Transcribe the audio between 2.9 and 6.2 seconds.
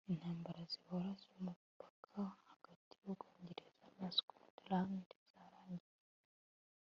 y'ubwongereza na scotland zarangiye